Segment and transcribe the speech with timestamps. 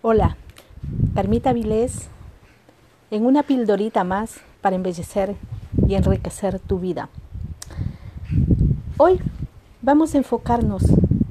[0.00, 0.36] Hola,
[1.16, 2.08] Carmita Vilés,
[3.10, 5.34] en una pildorita más para embellecer
[5.88, 7.08] y enriquecer tu vida.
[8.96, 9.18] Hoy
[9.82, 10.84] vamos a enfocarnos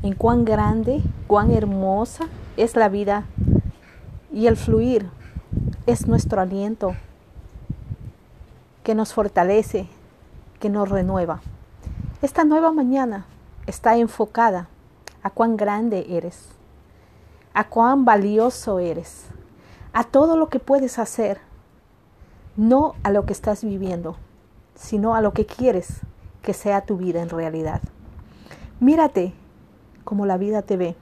[0.03, 2.27] en cuán grande, cuán hermosa
[2.57, 3.23] es la vida
[4.33, 5.09] y el fluir
[5.85, 6.93] es nuestro aliento
[8.83, 9.87] que nos fortalece,
[10.59, 11.39] que nos renueva.
[12.21, 13.27] Esta nueva mañana
[13.65, 14.67] está enfocada
[15.23, 16.56] a cuán grande eres
[17.57, 19.25] a cuán valioso eres,
[19.91, 21.39] a todo lo que puedes hacer,
[22.55, 24.15] no a lo que estás viviendo,
[24.75, 26.01] sino a lo que quieres
[26.43, 27.81] que sea tu vida en realidad.
[28.79, 29.33] Mírate
[30.03, 30.95] como la vida te ve,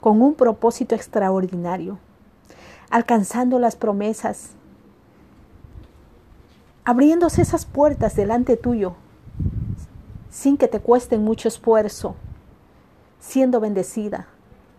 [0.00, 2.00] con un propósito extraordinario,
[2.90, 4.56] alcanzando las promesas,
[6.84, 8.96] abriéndose esas puertas delante tuyo,
[10.28, 12.16] sin que te cuesten mucho esfuerzo,
[13.20, 14.26] siendo bendecida,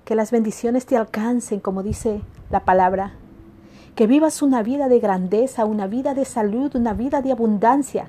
[0.06, 3.14] que las bendiciones te alcancen, como dice la palabra,
[3.96, 8.08] que vivas una vida de grandeza, una vida de salud, una vida de abundancia,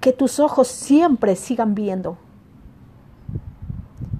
[0.00, 2.18] que tus ojos siempre sigan viendo,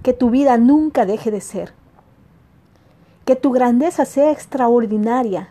[0.02, 1.74] que tu vida nunca deje de ser,
[3.24, 5.50] que tu grandeza sea extraordinaria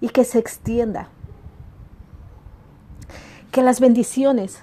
[0.00, 1.08] y que se extienda,
[3.50, 4.60] que las bendiciones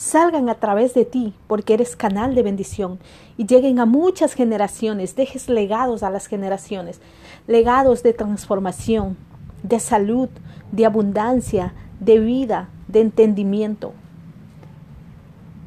[0.00, 2.98] salgan a través de ti, porque eres canal de bendición,
[3.36, 7.02] y lleguen a muchas generaciones, dejes legados a las generaciones,
[7.46, 9.18] legados de transformación,
[9.62, 10.30] de salud,
[10.72, 13.92] de abundancia, de vida, de entendimiento,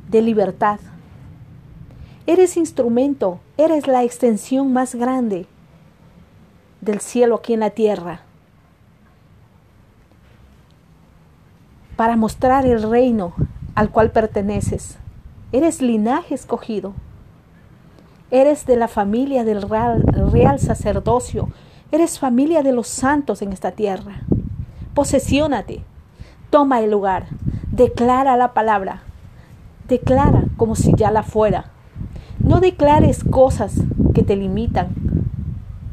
[0.10, 0.80] de libertad.
[2.26, 5.46] Eres instrumento, eres la extensión más grande
[6.82, 8.22] del cielo aquí en la tierra.
[11.96, 13.36] Para mostrar el reino
[13.76, 14.98] al cual perteneces.
[15.52, 16.94] Eres linaje escogido.
[18.32, 21.50] Eres de la familia del real, sacerdocio.
[21.92, 24.22] Eres familia de los santos en esta tierra.
[24.96, 25.84] Posesiónate.
[26.50, 27.28] Toma el lugar.
[27.72, 29.04] Declara la palabra.
[29.88, 31.66] Declara como si ya la fuera.
[32.40, 33.76] No declares cosas
[34.14, 34.90] que te limitan,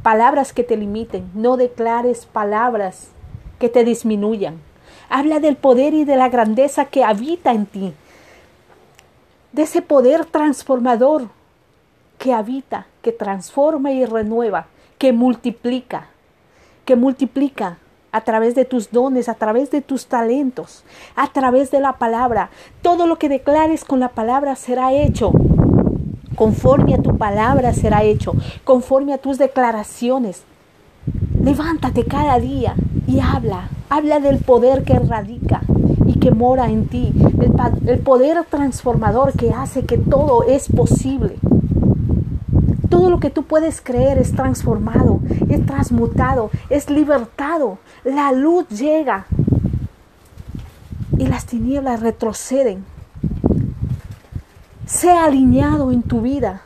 [0.03, 1.31] palabras que te limiten.
[1.35, 3.11] No declares palabras
[3.59, 4.61] que te disminuyan.
[5.11, 7.93] Habla del poder y de la grandeza que habita en ti.
[9.53, 11.29] De ese poder transformador
[12.19, 14.67] que habita, que transforma y renueva,
[14.99, 16.07] que multiplica,
[16.85, 17.79] que multiplica
[18.13, 20.85] a través de tus dones, a través de tus talentos,
[21.17, 22.51] a través de la palabra.
[22.83, 25.33] Todo lo que declares con la palabra será hecho.
[26.37, 28.35] Conforme a tu palabra será hecho,
[28.65, 30.45] conforme a tus declaraciones.
[31.43, 32.75] Levántate cada día
[33.07, 35.63] y habla, habla del poder que radica
[36.07, 37.13] y que mora en ti,
[37.87, 41.37] el, poder transformador que hace que todo es posible.
[42.89, 47.79] Todo lo que tú puedes creer es transformado, es transmutado, es libertado.
[48.05, 49.27] La luz llega
[51.19, 52.85] y las tinieblas retroceden.
[54.87, 56.63] Sea alineado en tu vida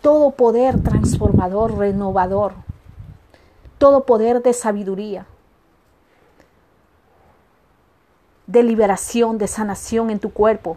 [0.00, 2.54] todo poder transformador, renovador,
[3.78, 5.26] todo poder de sabiduría,
[8.52, 10.76] de liberación, de sanación en tu cuerpo,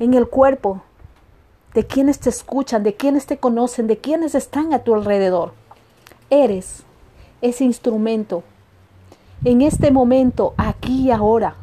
[0.00, 0.82] en el cuerpo
[1.72, 5.52] de quienes te escuchan, de quienes te conocen, de quienes están a tu alrededor.
[6.30, 6.82] Eres
[7.42, 8.42] ese instrumento
[9.44, 11.54] en este momento, aquí y ahora,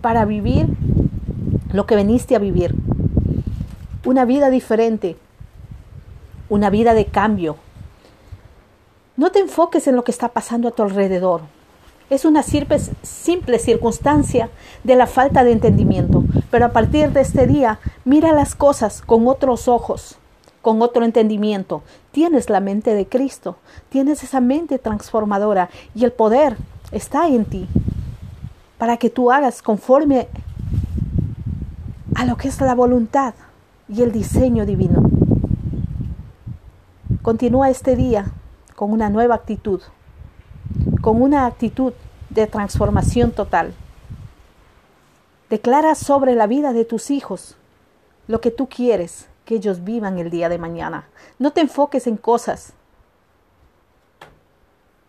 [0.00, 0.66] para vivir
[1.72, 2.74] lo que veniste a vivir.
[4.04, 5.16] Una vida diferente,
[6.48, 7.56] una vida de cambio,
[9.16, 11.42] no te enfoques en lo que está pasando a tu alrededor.
[12.10, 14.50] Es una simple circunstancia
[14.84, 16.24] de la falta de entendimiento.
[16.50, 20.18] Pero a partir de este día, mira las cosas con otros ojos,
[20.60, 21.82] con otro entendimiento.
[22.12, 23.56] Tienes la mente de Cristo,
[23.88, 26.56] tienes esa mente transformadora y el poder
[26.92, 27.68] está en ti
[28.78, 30.28] para que tú hagas conforme
[32.14, 33.34] a lo que es la voluntad
[33.88, 35.10] y el diseño divino.
[37.22, 38.26] Continúa este día
[38.76, 39.80] con una nueva actitud,
[41.04, 41.92] con una actitud
[42.30, 43.74] de transformación total.
[45.50, 47.56] Declara sobre la vida de tus hijos
[48.26, 51.06] lo que tú quieres que ellos vivan el día de mañana.
[51.38, 52.72] No te enfoques en cosas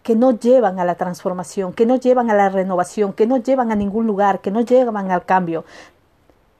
[0.03, 3.71] que no llevan a la transformación, que no llevan a la renovación, que no llevan
[3.71, 5.63] a ningún lugar, que no llevan al cambio.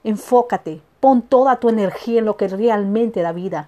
[0.06, 3.68] Enfócate, pon toda tu energía en lo que realmente da vida.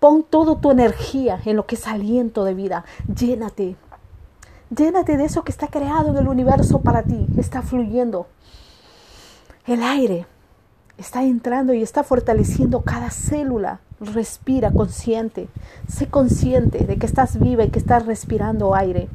[0.00, 2.84] Pon toda tu energía en lo que es aliento de vida.
[3.08, 3.76] Llénate.
[4.74, 7.26] Llénate de eso que está creado en el universo para ti.
[7.36, 8.26] Está fluyendo.
[9.66, 10.26] El aire
[10.96, 13.80] está entrando y está fortaleciendo cada célula.
[14.00, 15.48] Respira consciente.
[15.88, 19.10] Sé consciente de que estás viva y que estás respirando aire.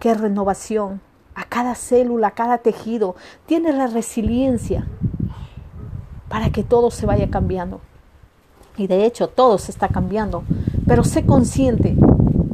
[0.00, 1.02] Qué renovación.
[1.34, 3.16] A cada célula, a cada tejido.
[3.44, 4.86] Tiene la resiliencia
[6.30, 7.80] para que todo se vaya cambiando.
[8.78, 10.42] Y de hecho todo se está cambiando.
[10.86, 11.96] Pero sé consciente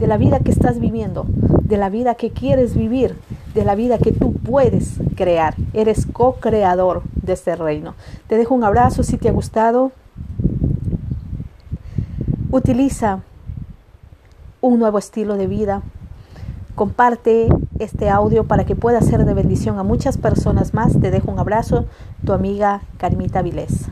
[0.01, 1.27] de la vida que estás viviendo,
[1.71, 3.17] de la vida que quieres vivir,
[3.55, 5.55] de la vida que tú puedes crear.
[5.73, 7.95] Eres co-creador de este reino.
[8.27, 9.93] Te dejo un abrazo si te ha gustado.
[12.51, 13.21] Utiliza
[14.61, 15.83] un nuevo estilo de vida.
[16.75, 21.01] Comparte este audio para que pueda ser de bendición a muchas personas más.
[21.01, 21.87] Te dejo un abrazo,
[22.27, 23.87] tu amiga Carmita Vilés.